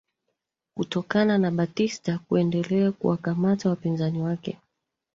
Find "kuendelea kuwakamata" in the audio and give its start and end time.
2.27-3.69